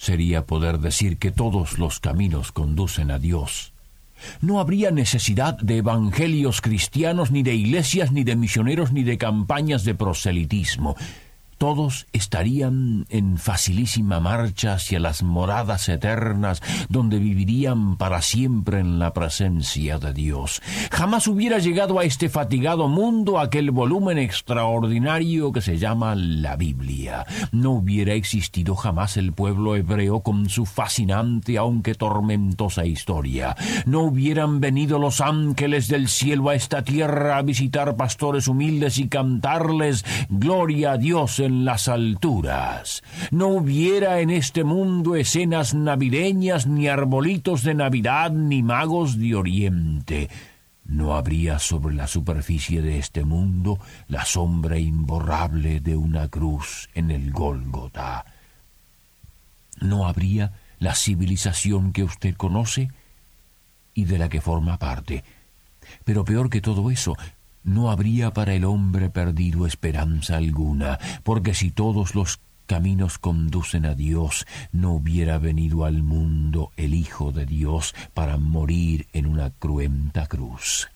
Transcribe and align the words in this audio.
sería 0.00 0.46
poder 0.46 0.78
decir 0.78 1.18
que 1.18 1.30
todos 1.30 1.78
los 1.78 2.00
caminos 2.00 2.52
conducen 2.52 3.10
a 3.10 3.18
Dios. 3.18 3.74
No 4.40 4.58
habría 4.58 4.90
necesidad 4.90 5.58
de 5.58 5.76
evangelios 5.76 6.62
cristianos, 6.62 7.30
ni 7.30 7.42
de 7.42 7.54
iglesias, 7.54 8.10
ni 8.10 8.24
de 8.24 8.34
misioneros, 8.34 8.92
ni 8.92 9.02
de 9.02 9.18
campañas 9.18 9.84
de 9.84 9.94
proselitismo 9.94 10.96
todos 11.60 12.06
estarían 12.14 13.04
en 13.10 13.36
facilísima 13.36 14.18
marcha 14.18 14.72
hacia 14.72 14.98
las 14.98 15.22
moradas 15.22 15.90
eternas, 15.90 16.62
donde 16.88 17.18
vivirían 17.18 17.98
para 17.98 18.22
siempre 18.22 18.80
en 18.80 18.98
la 18.98 19.12
presencia 19.12 19.98
de 19.98 20.14
Dios. 20.14 20.62
Jamás 20.90 21.28
hubiera 21.28 21.58
llegado 21.58 21.98
a 21.98 22.04
este 22.04 22.30
fatigado 22.30 22.88
mundo 22.88 23.38
aquel 23.38 23.72
volumen 23.72 24.16
extraordinario 24.16 25.52
que 25.52 25.60
se 25.60 25.76
llama 25.76 26.14
la 26.14 26.56
Biblia. 26.56 27.26
No 27.52 27.72
hubiera 27.72 28.14
existido 28.14 28.74
jamás 28.74 29.18
el 29.18 29.34
pueblo 29.34 29.76
hebreo 29.76 30.20
con 30.20 30.48
su 30.48 30.64
fascinante 30.64 31.58
aunque 31.58 31.94
tormentosa 31.94 32.86
historia. 32.86 33.54
No 33.84 34.04
hubieran 34.04 34.60
venido 34.60 34.98
los 34.98 35.20
ángeles 35.20 35.88
del 35.88 36.08
cielo 36.08 36.48
a 36.48 36.54
esta 36.54 36.84
tierra 36.84 37.36
a 37.36 37.42
visitar 37.42 37.96
pastores 37.96 38.48
humildes 38.48 38.96
y 38.96 39.08
cantarles 39.08 40.06
Gloria 40.30 40.92
a 40.92 40.96
Dios 40.96 41.38
las 41.50 41.88
alturas. 41.88 43.02
No 43.30 43.48
hubiera 43.48 44.20
en 44.20 44.30
este 44.30 44.64
mundo 44.64 45.16
escenas 45.16 45.74
navideñas, 45.74 46.66
ni 46.66 46.88
arbolitos 46.88 47.62
de 47.62 47.74
Navidad, 47.74 48.30
ni 48.30 48.62
magos 48.62 49.18
de 49.18 49.34
Oriente. 49.34 50.30
No 50.84 51.14
habría 51.14 51.58
sobre 51.58 51.94
la 51.94 52.08
superficie 52.08 52.82
de 52.82 52.98
este 52.98 53.24
mundo 53.24 53.78
la 54.08 54.24
sombra 54.24 54.78
imborrable 54.78 55.80
de 55.80 55.96
una 55.96 56.28
cruz 56.28 56.88
en 56.94 57.10
el 57.10 57.30
Gólgota. 57.30 58.24
No 59.80 60.08
habría 60.08 60.52
la 60.78 60.94
civilización 60.94 61.92
que 61.92 62.02
usted 62.02 62.34
conoce 62.34 62.90
y 63.94 64.04
de 64.06 64.18
la 64.18 64.28
que 64.28 64.40
forma 64.40 64.78
parte. 64.78 65.22
Pero 66.04 66.24
peor 66.24 66.50
que 66.50 66.60
todo 66.60 66.90
eso, 66.90 67.16
no 67.64 67.90
habría 67.90 68.32
para 68.32 68.54
el 68.54 68.64
hombre 68.64 69.10
perdido 69.10 69.66
esperanza 69.66 70.36
alguna, 70.36 70.98
porque 71.22 71.54
si 71.54 71.70
todos 71.70 72.14
los 72.14 72.40
caminos 72.66 73.18
conducen 73.18 73.84
a 73.84 73.94
Dios, 73.94 74.46
no 74.70 74.92
hubiera 74.92 75.38
venido 75.38 75.84
al 75.84 76.02
mundo 76.02 76.70
el 76.76 76.94
Hijo 76.94 77.32
de 77.32 77.44
Dios 77.44 77.94
para 78.14 78.36
morir 78.36 79.08
en 79.12 79.26
una 79.26 79.50
cruenta 79.50 80.26
cruz. 80.26 80.88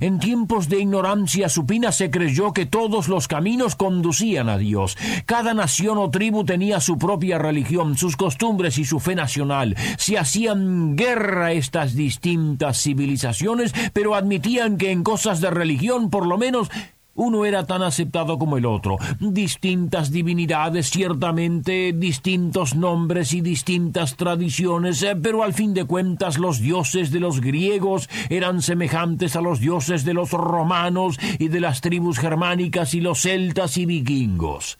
En 0.00 0.18
tiempos 0.18 0.68
de 0.68 0.80
ignorancia 0.80 1.48
supina 1.48 1.92
se 1.92 2.10
creyó 2.10 2.52
que 2.52 2.66
todos 2.66 3.08
los 3.08 3.28
caminos 3.28 3.76
conducían 3.76 4.48
a 4.48 4.58
Dios. 4.58 4.96
Cada 5.26 5.54
nación 5.54 5.98
o 5.98 6.10
tribu 6.10 6.44
tenía 6.44 6.80
su 6.80 6.98
propia 6.98 7.38
religión, 7.38 7.96
sus 7.96 8.16
costumbres 8.16 8.78
y 8.78 8.84
su 8.84 9.00
fe 9.00 9.14
nacional. 9.14 9.76
Se 9.98 10.18
hacían 10.18 10.96
guerra 10.96 11.52
estas 11.52 11.94
distintas 11.94 12.80
civilizaciones, 12.82 13.74
pero 13.92 14.14
admitían 14.14 14.76
que 14.76 14.90
en 14.90 15.02
cosas 15.02 15.40
de 15.40 15.50
religión, 15.50 16.10
por 16.10 16.26
lo 16.26 16.38
menos, 16.38 16.70
uno 17.20 17.44
era 17.44 17.66
tan 17.66 17.82
aceptado 17.82 18.38
como 18.38 18.56
el 18.56 18.64
otro. 18.64 18.96
Distintas 19.18 20.10
divinidades, 20.10 20.88
ciertamente, 20.88 21.92
distintos 21.94 22.74
nombres 22.74 23.34
y 23.34 23.42
distintas 23.42 24.16
tradiciones, 24.16 25.02
eh, 25.02 25.14
pero 25.16 25.42
al 25.42 25.52
fin 25.52 25.74
de 25.74 25.84
cuentas 25.84 26.38
los 26.38 26.60
dioses 26.60 27.10
de 27.10 27.20
los 27.20 27.42
griegos 27.42 28.08
eran 28.30 28.62
semejantes 28.62 29.36
a 29.36 29.42
los 29.42 29.60
dioses 29.60 30.04
de 30.06 30.14
los 30.14 30.30
romanos 30.30 31.18
y 31.38 31.48
de 31.48 31.60
las 31.60 31.82
tribus 31.82 32.18
germánicas 32.18 32.94
y 32.94 33.02
los 33.02 33.20
celtas 33.20 33.76
y 33.76 33.84
vikingos. 33.84 34.78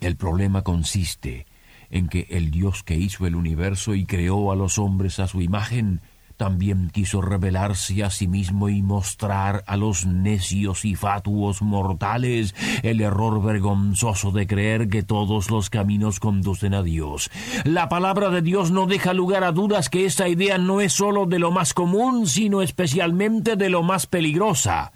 El 0.00 0.16
problema 0.16 0.62
consiste 0.62 1.46
en 1.90 2.08
que 2.08 2.26
el 2.30 2.50
Dios 2.50 2.82
que 2.82 2.96
hizo 2.96 3.24
el 3.28 3.36
universo 3.36 3.94
y 3.94 4.04
creó 4.04 4.50
a 4.50 4.56
los 4.56 4.78
hombres 4.78 5.20
a 5.20 5.28
su 5.28 5.42
imagen 5.42 6.00
también 6.42 6.90
quiso 6.90 7.22
revelarse 7.22 8.02
a 8.02 8.10
sí 8.10 8.26
mismo 8.26 8.68
y 8.68 8.82
mostrar 8.82 9.62
a 9.68 9.76
los 9.76 10.06
necios 10.06 10.84
y 10.84 10.96
fatuos 10.96 11.62
mortales 11.62 12.56
el 12.82 13.00
error 13.00 13.40
vergonzoso 13.40 14.32
de 14.32 14.48
creer 14.48 14.88
que 14.88 15.04
todos 15.04 15.52
los 15.52 15.70
caminos 15.70 16.18
conducen 16.18 16.74
a 16.74 16.82
Dios. 16.82 17.30
La 17.62 17.88
palabra 17.88 18.28
de 18.30 18.42
Dios 18.42 18.72
no 18.72 18.88
deja 18.88 19.14
lugar 19.14 19.44
a 19.44 19.52
dudas 19.52 19.88
que 19.88 20.04
esa 20.04 20.26
idea 20.26 20.58
no 20.58 20.80
es 20.80 20.94
sólo 20.94 21.26
de 21.26 21.38
lo 21.38 21.52
más 21.52 21.74
común, 21.74 22.26
sino 22.26 22.60
especialmente 22.60 23.54
de 23.54 23.70
lo 23.70 23.84
más 23.84 24.08
peligrosa. 24.08 24.90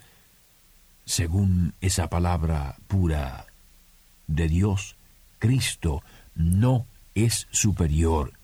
Según 1.05 1.75
esa 1.81 2.11
palabra 2.11 2.75
pura 2.89 3.47
de 4.27 4.49
Dios, 4.49 4.97
Cristo 5.39 6.03
no 6.35 6.87
es 7.15 7.47
superior 7.53 8.36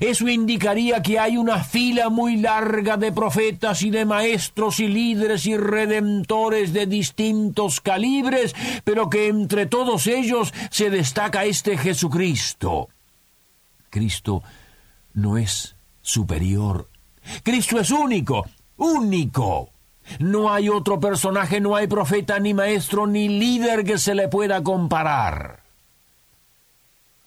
eso 0.00 0.28
indicaría 0.28 1.02
que 1.02 1.18
hay 1.18 1.36
una 1.36 1.64
fila 1.64 2.08
muy 2.08 2.36
larga 2.36 2.96
de 2.96 3.12
profetas 3.12 3.82
y 3.82 3.90
de 3.90 4.04
maestros 4.04 4.80
y 4.80 4.88
líderes 4.88 5.46
y 5.46 5.56
redentores 5.56 6.72
de 6.72 6.86
distintos 6.86 7.80
calibres, 7.80 8.54
pero 8.84 9.10
que 9.10 9.28
entre 9.28 9.66
todos 9.66 10.06
ellos 10.06 10.52
se 10.70 10.90
destaca 10.90 11.44
este 11.44 11.76
Jesucristo. 11.76 12.88
Cristo 13.90 14.42
no 15.14 15.36
es 15.36 15.76
superior. 16.00 16.88
Cristo 17.42 17.78
es 17.78 17.90
único, 17.90 18.46
único. 18.76 19.70
No 20.18 20.52
hay 20.52 20.68
otro 20.68 20.98
personaje, 20.98 21.60
no 21.60 21.76
hay 21.76 21.86
profeta, 21.86 22.38
ni 22.38 22.54
maestro, 22.54 23.06
ni 23.06 23.28
líder 23.28 23.84
que 23.84 23.98
se 23.98 24.14
le 24.14 24.28
pueda 24.28 24.62
comparar. 24.62 25.61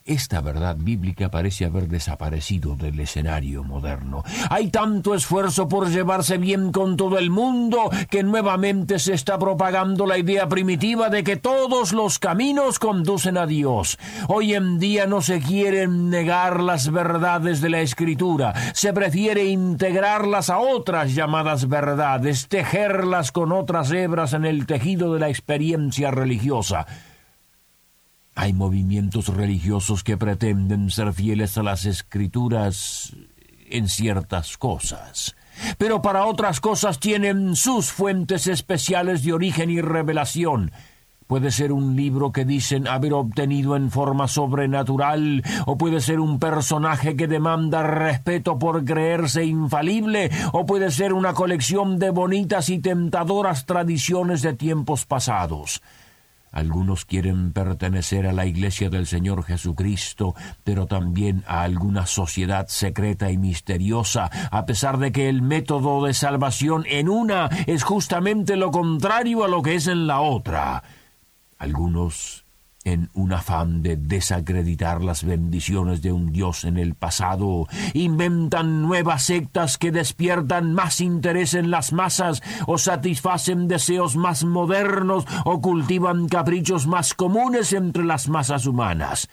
Esta 0.08 0.40
verdad 0.40 0.76
bíblica 0.78 1.32
parece 1.32 1.66
haber 1.66 1.88
desaparecido 1.88 2.76
del 2.76 3.00
escenario 3.00 3.64
moderno. 3.64 4.24
Hay 4.52 4.70
tanto 4.70 5.16
esfuerzo 5.16 5.68
por 5.68 5.90
llevarse 5.90 6.38
bien 6.38 6.72
con 6.72 6.96
todo 6.96 7.18
el 7.18 7.32
mundo 7.32 7.90
que 8.12 8.22
nuevamente 8.22 9.00
se 9.00 9.16
está 9.16 9.40
propagando 9.40 10.06
la 10.06 10.20
idea 10.20 10.48
primitiva 10.48 11.10
de 11.10 11.24
que 11.24 11.38
todos 11.38 11.92
los 11.92 12.20
caminos 12.20 12.78
conducen 12.78 13.36
a 13.36 13.48
Dios. 13.48 13.98
Hoy 14.28 14.54
en 14.54 14.78
día 14.78 15.08
no 15.08 15.24
se 15.24 15.40
quieren 15.40 16.12
negar 16.12 16.60
las 16.60 16.92
verdades 16.92 17.60
de 17.60 17.70
la 17.72 17.82
Escritura, 17.82 18.54
se 18.76 18.94
prefiere 18.94 19.46
integrarlas 19.46 20.52
a 20.52 20.60
otras 20.60 21.16
llamadas 21.16 21.68
verdades, 21.68 22.48
tejerlas 22.48 23.32
con 23.32 23.52
otras 23.52 23.92
hebras 23.92 24.34
en 24.34 24.46
el 24.46 24.68
tejido 24.68 25.16
de 25.16 25.22
la 25.22 25.30
experiencia 25.30 26.12
religiosa. 26.12 26.86
Hay 28.36 28.52
movimientos 28.52 29.30
religiosos 29.30 30.04
que 30.04 30.18
pretenden 30.18 30.92
ser 30.92 31.14
fieles 31.14 31.58
a 31.58 31.64
las 31.64 31.86
escrituras 31.86 33.16
en 33.70 33.88
ciertas 33.88 34.58
cosas, 34.58 35.38
pero 35.78 36.02
para 36.02 36.26
otras 36.26 36.60
cosas 36.60 37.00
tienen 37.00 37.56
sus 37.56 37.94
fuentes 37.94 38.48
especiales 38.48 39.24
de 39.24 39.32
origen 39.32 39.70
y 39.70 39.80
revelación. 39.80 40.74
Puede 41.28 41.50
ser 41.50 41.72
un 41.72 41.96
libro 41.96 42.34
que 42.34 42.44
dicen 42.46 42.88
haber 42.88 43.14
obtenido 43.14 43.76
en 43.78 43.90
forma 43.90 44.28
sobrenatural, 44.28 45.42
o 45.66 45.78
puede 45.78 46.02
ser 46.02 46.20
un 46.20 46.38
personaje 46.38 47.16
que 47.16 47.28
demanda 47.28 47.82
respeto 47.82 48.60
por 48.60 48.84
creerse 48.84 49.46
infalible, 49.46 50.30
o 50.52 50.66
puede 50.66 50.92
ser 50.92 51.14
una 51.14 51.34
colección 51.34 52.00
de 52.00 52.12
bonitas 52.12 52.70
y 52.70 52.80
tentadoras 52.80 53.66
tradiciones 53.66 54.42
de 54.44 54.54
tiempos 54.54 55.06
pasados. 55.06 55.82
Algunos 56.56 57.04
quieren 57.04 57.52
pertenecer 57.52 58.26
a 58.26 58.32
la 58.32 58.46
Iglesia 58.46 58.90
del 58.90 59.08
Señor 59.08 59.44
Jesucristo, 59.44 60.36
pero 60.64 60.88
también 60.88 61.44
a 61.48 61.64
alguna 61.64 62.06
sociedad 62.06 62.68
secreta 62.70 63.30
y 63.30 63.38
misteriosa, 63.38 64.32
a 64.52 64.66
pesar 64.66 64.98
de 64.98 65.12
que 65.12 65.28
el 65.28 65.42
método 65.42 66.06
de 66.06 66.14
salvación 66.14 66.86
en 66.88 67.10
una 67.10 67.50
es 67.68 67.84
justamente 67.84 68.56
lo 68.56 68.72
contrario 68.72 69.44
a 69.44 69.50
lo 69.50 69.62
que 69.62 69.76
es 69.76 69.88
en 69.88 70.08
la 70.08 70.22
otra. 70.22 70.82
Algunos 71.58 72.45
en 72.86 73.10
un 73.14 73.34
afán 73.34 73.82
de 73.82 73.98
desacreditar 73.98 75.04
las 75.04 75.26
bendiciones 75.26 76.02
de 76.02 76.14
un 76.14 76.32
Dios 76.32 76.64
en 76.64 76.78
el 76.78 76.94
pasado, 76.96 77.68
inventan 77.94 78.84
nuevas 78.84 79.24
sectas 79.24 79.78
que 79.78 79.92
despiertan 79.92 80.74
más 80.74 81.02
interés 81.02 81.56
en 81.56 81.72
las 81.72 81.92
masas 81.92 82.42
o 82.68 82.78
satisfacen 82.78 83.68
deseos 83.68 84.16
más 84.16 84.46
modernos 84.46 85.26
o 85.44 85.60
cultivan 85.62 86.30
caprichos 86.30 86.88
más 86.88 87.14
comunes 87.14 87.74
entre 87.74 88.06
las 88.06 88.30
masas 88.30 88.66
humanas. 88.68 89.28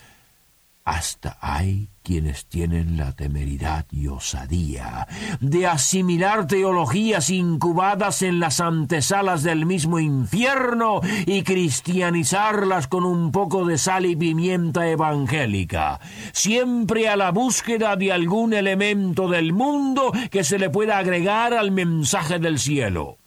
Hasta 0.85 1.39
hay 1.41 1.89
quienes 2.03 2.47
tienen 2.47 2.97
la 2.97 3.13
temeridad 3.13 3.87
y 3.93 4.09
osadía 4.09 5.07
de 5.41 5.67
asimilar 5.69 6.49
teologías 6.49 7.31
incubadas 7.31 8.23
en 8.23 8.41
las 8.41 8.61
antesalas 8.61 9.45
del 9.45 9.67
mismo 9.67 10.01
infierno 10.01 11.01
y 11.27 11.43
cristianizarlas 11.43 12.89
con 12.89 13.05
un 13.05 13.31
poco 13.31 13.65
de 13.65 13.79
sal 13.79 14.07
y 14.07 14.17
pimienta 14.17 14.89
evangélica, 14.89 16.01
siempre 16.33 17.09
a 17.09 17.17
la 17.17 17.31
búsqueda 17.31 17.95
de 17.95 18.13
algún 18.13 18.53
elemento 18.53 19.29
del 19.29 19.53
mundo 19.53 20.13
que 20.31 20.43
se 20.43 20.59
le 20.59 20.71
pueda 20.71 20.99
agregar 20.99 21.55
al 21.55 21.71
mensaje 21.71 22.41
del 22.41 22.59
cielo. 22.59 23.22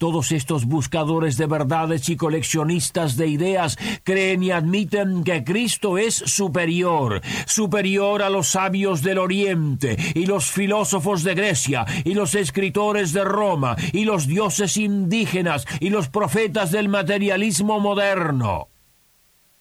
Todos 0.00 0.32
estos 0.32 0.64
buscadores 0.64 1.36
de 1.36 1.44
verdades 1.44 2.08
y 2.08 2.16
coleccionistas 2.16 3.18
de 3.18 3.26
ideas 3.26 3.76
creen 4.02 4.42
y 4.42 4.50
admiten 4.50 5.24
que 5.24 5.44
Cristo 5.44 5.98
es 5.98 6.14
superior, 6.14 7.20
superior 7.46 8.22
a 8.22 8.30
los 8.30 8.48
sabios 8.48 9.02
del 9.02 9.18
Oriente 9.18 9.98
y 10.14 10.24
los 10.24 10.50
filósofos 10.50 11.22
de 11.22 11.34
Grecia 11.34 11.84
y 12.02 12.14
los 12.14 12.34
escritores 12.34 13.12
de 13.12 13.24
Roma 13.24 13.76
y 13.92 14.06
los 14.06 14.26
dioses 14.26 14.78
indígenas 14.78 15.66
y 15.80 15.90
los 15.90 16.08
profetas 16.08 16.70
del 16.70 16.88
materialismo 16.88 17.78
moderno. 17.78 18.68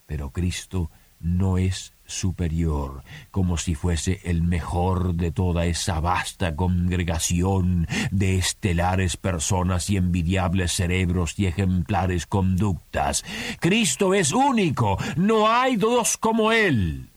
Pero 0.05 0.31
Cristo 0.31 0.89
no 1.19 1.57
es 1.57 1.91
superior, 2.09 3.03
como 3.31 3.57
si 3.57 3.75
fuese 3.75 4.19
el 4.23 4.41
mejor 4.41 5.15
de 5.15 5.31
toda 5.31 5.65
esa 5.65 5.99
vasta 5.99 6.55
congregación 6.55 7.87
de 8.11 8.37
estelares 8.37 9.15
personas 9.15 9.89
y 9.89 9.97
envidiables 9.97 10.73
cerebros 10.73 11.37
y 11.37 11.45
ejemplares 11.45 12.25
conductas. 12.25 13.23
Cristo 13.59 14.13
es 14.13 14.33
único, 14.33 14.97
no 15.15 15.47
hay 15.47 15.77
dos 15.77 16.17
como 16.17 16.51
Él. 16.51 17.09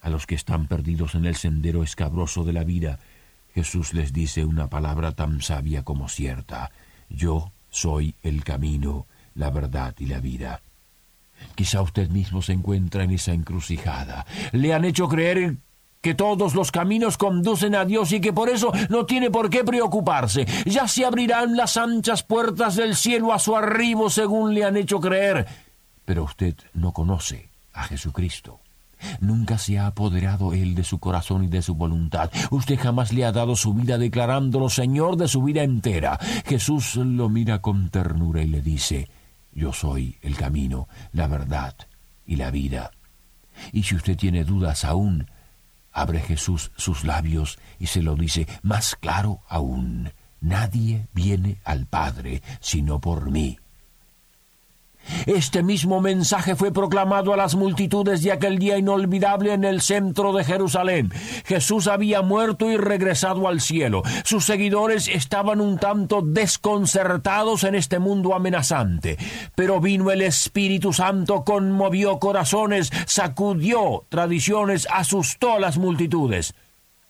A 0.00 0.10
los 0.10 0.26
que 0.26 0.34
están 0.34 0.66
perdidos 0.66 1.14
en 1.14 1.24
el 1.24 1.36
sendero 1.36 1.82
escabroso 1.82 2.44
de 2.44 2.52
la 2.52 2.64
vida, 2.64 2.98
Jesús 3.54 3.94
les 3.94 4.12
dice 4.12 4.44
una 4.44 4.68
palabra 4.68 5.12
tan 5.12 5.40
sabia 5.40 5.84
como 5.84 6.08
cierta. 6.08 6.72
Yo 7.08 7.52
soy 7.70 8.16
el 8.22 8.44
camino, 8.44 9.06
la 9.34 9.50
verdad 9.50 9.94
y 9.98 10.06
la 10.06 10.20
vida. 10.20 10.60
Quizá 11.54 11.82
usted 11.82 12.08
mismo 12.10 12.42
se 12.42 12.52
encuentra 12.52 13.04
en 13.04 13.12
esa 13.12 13.32
encrucijada. 13.32 14.26
Le 14.52 14.74
han 14.74 14.84
hecho 14.84 15.08
creer 15.08 15.56
que 16.04 16.14
todos 16.14 16.54
los 16.54 16.70
caminos 16.70 17.16
conducen 17.16 17.74
a 17.74 17.86
Dios 17.86 18.12
y 18.12 18.20
que 18.20 18.32
por 18.32 18.50
eso 18.50 18.72
no 18.90 19.06
tiene 19.06 19.30
por 19.30 19.48
qué 19.48 19.64
preocuparse. 19.64 20.46
Ya 20.66 20.86
se 20.86 21.06
abrirán 21.06 21.56
las 21.56 21.78
anchas 21.78 22.22
puertas 22.22 22.76
del 22.76 22.94
cielo 22.94 23.32
a 23.32 23.38
su 23.38 23.56
arribo 23.56 24.10
según 24.10 24.52
le 24.52 24.64
han 24.64 24.76
hecho 24.76 25.00
creer. 25.00 25.46
Pero 26.04 26.24
usted 26.24 26.54
no 26.74 26.92
conoce 26.92 27.48
a 27.72 27.84
Jesucristo. 27.84 28.60
Nunca 29.20 29.56
se 29.56 29.78
ha 29.78 29.86
apoderado 29.86 30.52
Él 30.52 30.74
de 30.74 30.84
su 30.84 30.98
corazón 30.98 31.44
y 31.44 31.48
de 31.48 31.62
su 31.62 31.74
voluntad. 31.74 32.30
Usted 32.50 32.78
jamás 32.78 33.12
le 33.12 33.24
ha 33.24 33.32
dado 33.32 33.56
su 33.56 33.72
vida 33.72 33.96
declarándolo 33.96 34.68
Señor 34.68 35.16
de 35.16 35.28
su 35.28 35.42
vida 35.42 35.62
entera. 35.62 36.18
Jesús 36.46 36.96
lo 36.96 37.28
mira 37.28 37.60
con 37.60 37.88
ternura 37.88 38.42
y 38.42 38.48
le 38.48 38.60
dice, 38.60 39.08
yo 39.54 39.72
soy 39.72 40.18
el 40.22 40.36
camino, 40.36 40.88
la 41.12 41.26
verdad 41.26 41.74
y 42.26 42.36
la 42.36 42.50
vida. 42.50 42.90
Y 43.72 43.84
si 43.84 43.94
usted 43.94 44.16
tiene 44.16 44.44
dudas 44.44 44.84
aún, 44.84 45.30
abre 45.92 46.20
Jesús 46.20 46.72
sus 46.76 47.04
labios 47.04 47.58
y 47.78 47.86
se 47.86 48.02
lo 48.02 48.16
dice 48.16 48.46
más 48.62 48.96
claro 48.96 49.40
aún. 49.48 50.12
Nadie 50.40 51.06
viene 51.14 51.58
al 51.64 51.86
Padre 51.86 52.42
sino 52.60 53.00
por 53.00 53.30
mí. 53.30 53.58
Este 55.26 55.62
mismo 55.62 56.00
mensaje 56.00 56.54
fue 56.56 56.72
proclamado 56.72 57.32
a 57.32 57.36
las 57.36 57.54
multitudes 57.54 58.22
de 58.22 58.32
aquel 58.32 58.58
día 58.58 58.78
inolvidable 58.78 59.52
en 59.52 59.64
el 59.64 59.80
centro 59.80 60.32
de 60.32 60.44
Jerusalén. 60.44 61.12
Jesús 61.44 61.86
había 61.86 62.22
muerto 62.22 62.70
y 62.70 62.76
regresado 62.76 63.48
al 63.48 63.60
cielo. 63.60 64.02
Sus 64.24 64.44
seguidores 64.44 65.08
estaban 65.08 65.60
un 65.60 65.78
tanto 65.78 66.22
desconcertados 66.22 67.64
en 67.64 67.74
este 67.74 67.98
mundo 67.98 68.34
amenazante. 68.34 69.18
Pero 69.54 69.80
vino 69.80 70.10
el 70.10 70.22
Espíritu 70.22 70.92
Santo, 70.92 71.44
conmovió 71.44 72.18
corazones, 72.18 72.92
sacudió 73.06 74.04
tradiciones, 74.08 74.86
asustó 74.90 75.54
a 75.54 75.60
las 75.60 75.78
multitudes 75.78 76.54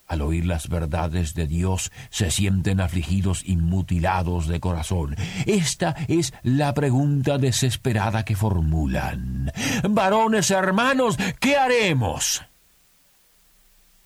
al 0.07 0.21
oír 0.21 0.45
las 0.45 0.69
verdades 0.69 1.33
de 1.33 1.47
Dios, 1.47 1.91
se 2.09 2.31
sienten 2.31 2.79
afligidos 2.79 3.41
y 3.45 3.57
mutilados 3.57 4.47
de 4.47 4.59
corazón. 4.59 5.15
Esta 5.45 5.95
es 6.07 6.33
la 6.43 6.73
pregunta 6.73 7.37
desesperada 7.37 8.23
que 8.23 8.35
formulan. 8.35 9.51
Varones 9.89 10.51
hermanos, 10.51 11.17
¿qué 11.39 11.57
haremos? 11.57 12.43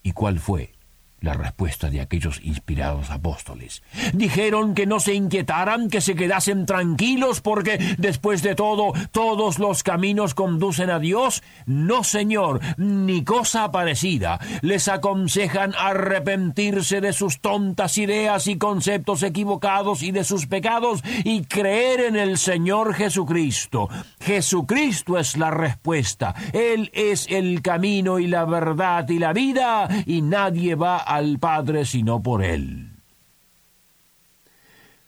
¿Y 0.02 0.12
cuál 0.12 0.40
fue 0.40 0.72
la 1.20 1.34
respuesta 1.34 1.90
de 1.90 2.00
aquellos 2.00 2.40
inspirados 2.42 3.10
apóstoles. 3.10 3.82
Dijeron 4.12 4.74
que 4.74 4.86
no 4.86 5.00
se 5.00 5.14
inquietaran, 5.14 5.88
que 5.90 6.00
se 6.00 6.14
quedasen 6.14 6.66
tranquilos, 6.66 7.40
porque 7.40 7.78
después 7.98 8.42
de 8.42 8.54
todo 8.54 8.92
todos 9.12 9.58
los 9.58 9.82
caminos 9.82 10.34
conducen 10.34 10.90
a 10.90 10.98
Dios. 10.98 11.42
No, 11.66 12.04
Señor, 12.04 12.60
ni 12.76 13.24
cosa 13.24 13.70
parecida. 13.70 14.40
Les 14.62 14.88
aconsejan 14.88 15.74
arrepentirse 15.78 17.00
de 17.00 17.12
sus 17.12 17.40
tontas 17.40 17.98
ideas 17.98 18.46
y 18.46 18.56
conceptos 18.56 19.22
equivocados 19.22 20.02
y 20.02 20.10
de 20.12 20.24
sus 20.24 20.46
pecados 20.46 21.02
y 21.24 21.44
creer 21.44 22.00
en 22.00 22.16
el 22.16 22.38
Señor 22.38 22.94
Jesucristo. 22.94 23.88
Jesucristo 24.20 25.18
es 25.18 25.36
la 25.36 25.50
respuesta. 25.50 26.34
Él 26.52 26.90
es 26.94 27.26
el 27.28 27.62
camino 27.62 28.18
y 28.18 28.26
la 28.26 28.44
verdad 28.44 29.08
y 29.08 29.18
la 29.18 29.32
vida 29.32 29.88
y 30.06 30.22
nadie 30.22 30.74
va 30.74 30.98
al 31.10 31.40
Padre 31.40 31.86
sino 31.86 32.22
por 32.22 32.44
Él. 32.44 32.92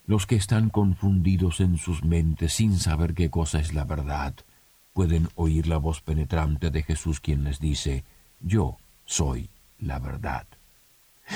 Los 0.04 0.26
que 0.26 0.34
están 0.34 0.68
confundidos 0.68 1.60
en 1.60 1.78
sus 1.78 2.02
mentes 2.02 2.54
sin 2.54 2.76
saber 2.80 3.14
qué 3.14 3.30
cosa 3.30 3.60
es 3.60 3.72
la 3.72 3.84
verdad, 3.84 4.34
pueden 4.94 5.28
oír 5.36 5.68
la 5.68 5.76
voz 5.76 6.00
penetrante 6.00 6.72
de 6.72 6.82
Jesús 6.82 7.20
quien 7.20 7.44
les 7.44 7.60
dice, 7.60 8.02
Yo 8.40 8.78
soy 9.04 9.48
la 9.78 10.00
verdad. 10.00 10.48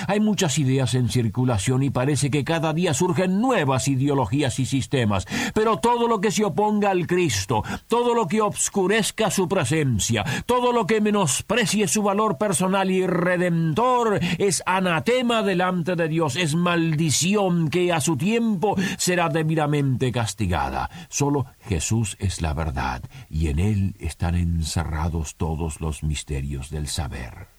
Hay 0.06 0.20
muchas 0.20 0.58
ideas 0.58 0.94
en 0.94 1.08
circulación 1.08 1.82
y 1.82 1.90
parece 1.90 2.30
que 2.30 2.44
cada 2.44 2.72
día 2.72 2.94
surgen 2.94 3.40
nuevas 3.40 3.88
ideologías 3.88 4.58
y 4.58 4.66
sistemas, 4.66 5.26
pero 5.54 5.78
todo 5.78 6.08
lo 6.08 6.20
que 6.20 6.30
se 6.30 6.44
oponga 6.44 6.90
al 6.90 7.06
Cristo, 7.06 7.62
todo 7.88 8.14
lo 8.14 8.26
que 8.26 8.40
obscurezca 8.40 9.30
su 9.30 9.48
presencia, 9.48 10.24
todo 10.46 10.72
lo 10.72 10.86
que 10.86 11.00
menosprecie 11.00 11.88
su 11.88 12.02
valor 12.02 12.38
personal 12.38 12.90
y 12.90 13.06
redentor 13.06 14.20
es 14.38 14.62
anatema 14.66 15.42
delante 15.42 15.96
de 15.96 16.08
Dios, 16.08 16.36
es 16.36 16.54
maldición 16.54 17.68
que 17.68 17.92
a 17.92 18.00
su 18.00 18.16
tiempo 18.16 18.76
será 18.98 19.28
debidamente 19.28 20.12
castigada. 20.12 20.90
Solo 21.08 21.46
Jesús 21.60 22.16
es 22.18 22.42
la 22.42 22.54
verdad 22.54 23.02
y 23.28 23.48
en 23.48 23.58
él 23.58 23.94
están 23.98 24.34
encerrados 24.34 25.36
todos 25.36 25.80
los 25.80 26.02
misterios 26.02 26.70
del 26.70 26.88
saber 26.88 27.55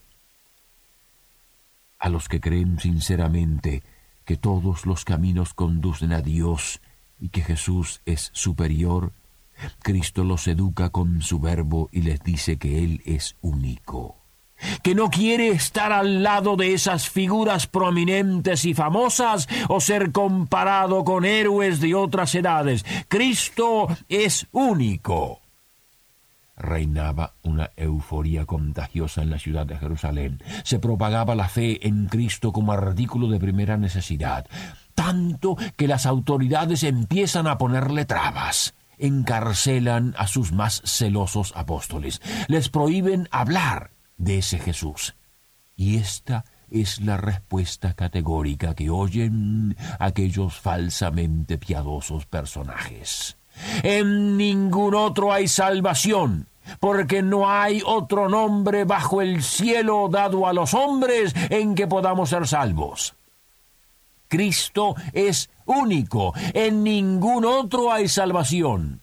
a 2.07 2.09
los 2.09 2.29
que 2.29 2.39
creen 2.39 2.79
sinceramente 2.79 3.83
que 4.23 4.37
todos 4.37 4.85
los 4.85 5.03
caminos 5.03 5.53
conducen 5.53 6.13
a 6.13 6.21
Dios 6.21 6.79
y 7.19 7.29
que 7.29 7.41
Jesús 7.41 7.99
es 8.05 8.29
superior, 8.33 9.11
Cristo 9.83 10.23
los 10.23 10.47
educa 10.47 10.89
con 10.89 11.21
su 11.21 11.39
verbo 11.41 11.89
y 11.91 12.03
les 12.03 12.23
dice 12.23 12.55
que 12.55 12.81
Él 12.81 13.01
es 13.05 13.35
único, 13.41 14.15
que 14.83 14.95
no 14.95 15.09
quiere 15.09 15.49
estar 15.49 15.91
al 15.91 16.23
lado 16.23 16.55
de 16.55 16.73
esas 16.73 17.09
figuras 17.09 17.67
prominentes 17.67 18.63
y 18.63 18.73
famosas 18.73 19.49
o 19.67 19.81
ser 19.81 20.13
comparado 20.13 21.03
con 21.03 21.25
héroes 21.25 21.81
de 21.81 21.93
otras 21.93 22.33
edades. 22.35 22.85
Cristo 23.09 23.87
es 24.07 24.47
único 24.53 25.41
reinaba 26.57 27.33
una 27.43 27.71
euforía 27.77 28.45
contagiosa 28.45 29.21
en 29.21 29.29
la 29.29 29.39
ciudad 29.39 29.65
de 29.65 29.77
Jerusalén. 29.77 30.41
Se 30.63 30.79
propagaba 30.79 31.35
la 31.35 31.47
fe 31.47 31.87
en 31.87 32.07
Cristo 32.07 32.51
como 32.51 32.71
artículo 32.71 33.27
de 33.27 33.39
primera 33.39 33.77
necesidad, 33.77 34.47
tanto 34.95 35.55
que 35.75 35.87
las 35.87 36.05
autoridades 36.05 36.83
empiezan 36.83 37.47
a 37.47 37.57
ponerle 37.57 38.05
trabas. 38.05 38.73
Encarcelan 38.97 40.15
a 40.17 40.25
sus 40.25 40.51
más 40.51 40.81
celosos 40.83 41.53
apóstoles, 41.55 42.19
les 42.47 42.69
prohíben 42.69 43.27
hablar 43.29 43.91
de 44.17 44.39
ese 44.39 44.57
Jesús. 44.57 45.15
Y 45.75 45.97
esta 45.97 46.45
es 46.71 46.99
la 47.01 47.17
respuesta 47.17 47.93
categórica 47.93 48.73
que 48.73 48.89
oyen 48.89 49.77
aquellos 49.99 50.55
falsamente 50.55 51.59
piadosos 51.59 52.25
personajes. 52.25 53.36
En 53.83 54.37
ningún 54.37 54.95
otro 54.95 55.31
hay 55.33 55.47
salvación, 55.47 56.47
porque 56.79 57.21
no 57.21 57.49
hay 57.49 57.81
otro 57.85 58.29
nombre 58.29 58.83
bajo 58.83 59.21
el 59.21 59.43
cielo 59.43 60.09
dado 60.11 60.47
a 60.47 60.53
los 60.53 60.73
hombres 60.73 61.33
en 61.49 61.75
que 61.75 61.87
podamos 61.87 62.29
ser 62.29 62.47
salvos. 62.47 63.15
Cristo 64.27 64.95
es 65.13 65.49
único, 65.65 66.33
en 66.53 66.83
ningún 66.83 67.45
otro 67.45 67.91
hay 67.91 68.07
salvación. 68.07 69.01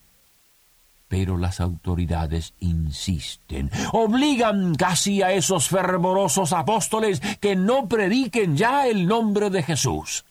pero 1.07 1.37
las 1.37 1.61
autoridades 1.61 2.53
insisten. 2.59 3.71
Obligan 3.93 4.75
casi 4.75 5.21
a 5.21 5.31
esos 5.31 5.69
fervorosos 5.69 6.51
apóstoles 6.51 7.21
que 7.39 7.55
no 7.55 7.87
prediquen 7.87 8.57
ya 8.57 8.87
el 8.87 9.07
nombre 9.07 9.49
de 9.49 9.63
Jesús. 9.63 10.25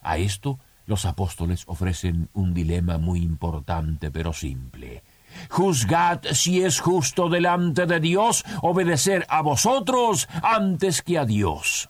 A 0.00 0.16
esto 0.16 0.58
los 0.86 1.04
apóstoles 1.04 1.64
ofrecen 1.66 2.28
un 2.32 2.54
dilema 2.54 2.98
muy 2.98 3.22
importante 3.22 4.10
pero 4.10 4.32
simple. 4.32 5.02
Juzgad 5.50 6.20
si 6.32 6.62
es 6.62 6.80
justo 6.80 7.28
delante 7.28 7.86
de 7.86 8.00
Dios 8.00 8.44
obedecer 8.62 9.26
a 9.28 9.42
vosotros 9.42 10.28
antes 10.42 11.02
que 11.02 11.18
a 11.18 11.24
Dios. 11.24 11.88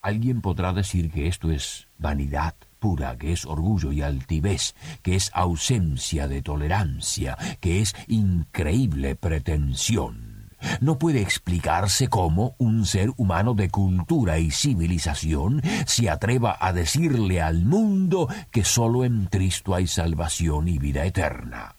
Alguien 0.00 0.42
podrá 0.42 0.72
decir 0.72 1.10
que 1.10 1.28
esto 1.28 1.50
es 1.50 1.88
vanidad 1.98 2.54
pura, 2.78 3.16
que 3.16 3.32
es 3.32 3.46
orgullo 3.46 3.92
y 3.92 4.02
altivez, 4.02 4.74
que 5.02 5.16
es 5.16 5.30
ausencia 5.32 6.28
de 6.28 6.42
tolerancia, 6.42 7.38
que 7.60 7.80
es 7.80 7.94
increíble 8.08 9.16
pretensión. 9.16 10.33
No 10.80 10.98
puede 10.98 11.20
explicarse 11.20 12.08
cómo 12.08 12.54
un 12.58 12.86
ser 12.86 13.10
humano 13.16 13.54
de 13.54 13.70
cultura 13.70 14.38
y 14.38 14.50
civilización 14.50 15.62
se 15.86 16.10
atreva 16.10 16.56
a 16.60 16.72
decirle 16.72 17.40
al 17.40 17.64
mundo 17.64 18.28
que 18.50 18.64
sólo 18.64 19.04
en 19.04 19.26
Cristo 19.26 19.74
hay 19.74 19.86
salvación 19.86 20.68
y 20.68 20.78
vida 20.78 21.04
eterna. 21.04 21.76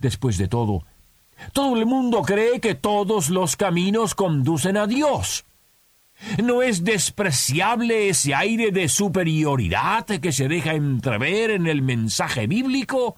Después 0.00 0.38
de 0.38 0.48
todo, 0.48 0.84
todo 1.52 1.76
el 1.76 1.86
mundo 1.86 2.22
cree 2.22 2.60
que 2.60 2.74
todos 2.74 3.30
los 3.30 3.56
caminos 3.56 4.14
conducen 4.14 4.76
a 4.76 4.86
Dios. 4.86 5.44
¿No 6.42 6.62
es 6.62 6.84
despreciable 6.84 8.08
ese 8.08 8.34
aire 8.34 8.70
de 8.70 8.88
superioridad 8.88 10.06
que 10.06 10.32
se 10.32 10.46
deja 10.48 10.74
entrever 10.74 11.50
en 11.50 11.66
el 11.66 11.82
mensaje 11.82 12.46
bíblico? 12.46 13.16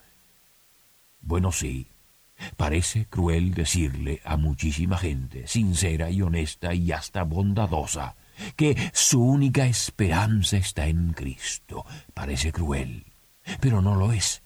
Bueno, 1.21 1.53
sí. 1.53 1.89
Parece 2.57 3.07
cruel 3.07 3.55
decirle 3.55 4.21
a 4.25 4.37
muchísima 4.37 4.99
gente, 4.99 5.47
sincera 5.47 6.11
y 6.11 6.23
honesta 6.23 6.75
y 6.75 6.93
hasta 6.93 7.23
bondadosa, 7.23 8.17
que 8.57 8.91
su 8.93 9.23
única 9.23 9.67
esperanza 9.67 10.57
está 10.57 10.87
en 10.87 11.13
Cristo. 11.13 11.85
Parece 12.13 12.53
cruel, 12.53 13.05
pero 13.61 13.81
no 13.81 13.95
lo 13.95 14.13
es. 14.13 14.43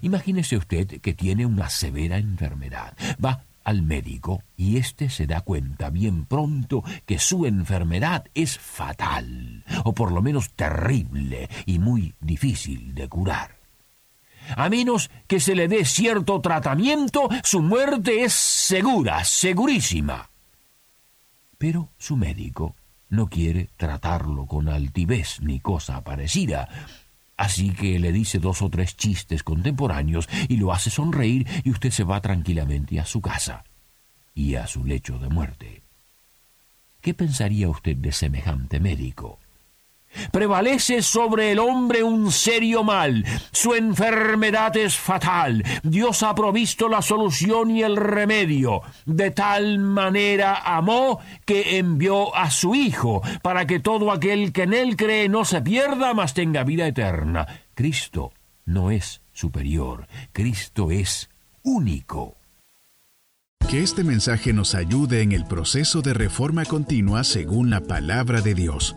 Imagínese 0.00 0.56
usted 0.56 1.00
que 1.00 1.14
tiene 1.14 1.46
una 1.46 1.68
severa 1.68 2.18
enfermedad. 2.18 2.96
Va 3.22 3.44
al 3.64 3.82
médico 3.82 4.42
y 4.56 4.76
éste 4.76 5.08
se 5.08 5.26
da 5.26 5.42
cuenta 5.42 5.90
bien 5.90 6.24
pronto 6.24 6.82
que 7.06 7.18
su 7.18 7.46
enfermedad 7.46 8.24
es 8.34 8.58
fatal, 8.58 9.64
o 9.84 9.94
por 9.94 10.12
lo 10.12 10.22
menos 10.22 10.52
terrible 10.54 11.48
y 11.66 11.78
muy 11.78 12.14
difícil 12.20 12.94
de 12.94 13.08
curar. 13.08 13.61
A 14.56 14.68
menos 14.68 15.10
que 15.26 15.40
se 15.40 15.54
le 15.54 15.68
dé 15.68 15.84
cierto 15.84 16.40
tratamiento, 16.40 17.28
su 17.42 17.62
muerte 17.62 18.24
es 18.24 18.32
segura, 18.32 19.24
segurísima. 19.24 20.30
Pero 21.58 21.90
su 21.98 22.16
médico 22.16 22.74
no 23.08 23.28
quiere 23.28 23.70
tratarlo 23.76 24.46
con 24.46 24.68
altivez 24.68 25.40
ni 25.40 25.60
cosa 25.60 26.02
parecida, 26.02 26.68
Así 27.42 27.70
que 27.70 27.98
le 27.98 28.12
dice 28.12 28.38
dos 28.38 28.62
o 28.62 28.70
tres 28.70 28.96
chistes 28.96 29.42
contemporáneos 29.42 30.28
y 30.48 30.58
lo 30.58 30.72
hace 30.72 30.90
sonreír 30.90 31.44
y 31.64 31.70
usted 31.70 31.90
se 31.90 32.04
va 32.04 32.20
tranquilamente 32.20 33.00
a 33.00 33.04
su 33.04 33.20
casa 33.20 33.64
y 34.32 34.54
a 34.54 34.68
su 34.68 34.84
lecho 34.84 35.18
de 35.18 35.28
muerte. 35.28 35.82
¿Qué 37.00 37.14
pensaría 37.14 37.68
usted 37.68 37.96
de 37.96 38.12
semejante 38.12 38.78
médico? 38.78 39.40
Prevalece 40.30 41.02
sobre 41.02 41.52
el 41.52 41.58
hombre 41.58 42.02
un 42.02 42.30
serio 42.30 42.84
mal. 42.84 43.24
Su 43.52 43.74
enfermedad 43.74 44.76
es 44.76 44.96
fatal. 44.96 45.64
Dios 45.82 46.22
ha 46.22 46.34
provisto 46.34 46.88
la 46.88 47.02
solución 47.02 47.70
y 47.70 47.82
el 47.82 47.96
remedio. 47.96 48.82
De 49.06 49.30
tal 49.30 49.78
manera 49.78 50.62
amó 50.64 51.20
que 51.44 51.78
envió 51.78 52.34
a 52.34 52.50
su 52.50 52.74
Hijo, 52.74 53.22
para 53.42 53.66
que 53.66 53.80
todo 53.80 54.10
aquel 54.10 54.52
que 54.52 54.62
en 54.62 54.72
él 54.72 54.96
cree 54.96 55.28
no 55.28 55.44
se 55.44 55.60
pierda, 55.62 56.14
mas 56.14 56.34
tenga 56.34 56.64
vida 56.64 56.86
eterna. 56.86 57.46
Cristo 57.74 58.32
no 58.64 58.90
es 58.90 59.20
superior. 59.32 60.06
Cristo 60.32 60.90
es 60.90 61.30
único. 61.62 62.36
Que 63.68 63.82
este 63.82 64.04
mensaje 64.04 64.52
nos 64.52 64.74
ayude 64.74 65.22
en 65.22 65.32
el 65.32 65.46
proceso 65.46 66.02
de 66.02 66.12
reforma 66.12 66.64
continua 66.64 67.24
según 67.24 67.70
la 67.70 67.80
palabra 67.80 68.42
de 68.42 68.54
Dios. 68.54 68.96